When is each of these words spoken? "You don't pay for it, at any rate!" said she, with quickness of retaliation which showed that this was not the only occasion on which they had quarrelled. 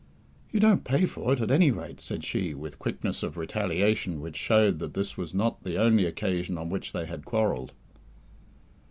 "You 0.49 0.59
don't 0.59 0.83
pay 0.83 1.05
for 1.05 1.31
it, 1.31 1.41
at 1.41 1.51
any 1.51 1.69
rate!" 1.69 2.01
said 2.01 2.23
she, 2.23 2.55
with 2.55 2.79
quickness 2.79 3.21
of 3.21 3.37
retaliation 3.37 4.19
which 4.19 4.35
showed 4.35 4.79
that 4.79 4.95
this 4.95 5.15
was 5.15 5.31
not 5.35 5.63
the 5.63 5.77
only 5.77 6.05
occasion 6.07 6.57
on 6.57 6.71
which 6.71 6.91
they 6.91 7.05
had 7.05 7.23
quarrelled. 7.23 7.71